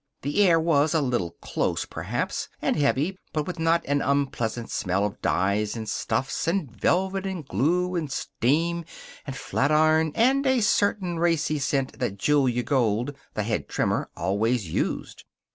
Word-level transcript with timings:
The 0.23 0.41
air 0.43 0.59
was 0.59 0.95
a 0.95 0.99
little 1.01 1.35
close, 1.41 1.85
perhaps, 1.85 2.49
and 2.59 2.75
heavy, 2.75 3.19
but 3.33 3.45
with 3.45 3.59
a 3.59 3.61
not 3.61 3.85
unpleasant 3.85 4.71
smell 4.71 5.05
of 5.05 5.21
dyes 5.21 5.75
and 5.75 5.87
stuffs 5.87 6.47
and 6.47 6.71
velvet 6.75 7.27
and 7.27 7.45
glue 7.47 7.93
and 7.93 8.11
steam 8.11 8.83
and 9.27 9.35
flatiron 9.35 10.11
and 10.15 10.47
a 10.47 10.59
certain 10.61 11.19
racy 11.19 11.59
scent 11.59 11.99
that 11.99 12.17
Julia 12.17 12.63
Gold, 12.63 13.13
the 13.35 13.43
head 13.43 13.69
trimmer, 13.69 14.09
always 14.17 14.73
used. 14.73 15.23